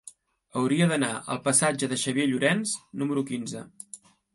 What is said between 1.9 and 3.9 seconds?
de Xavier Llorens número quinze.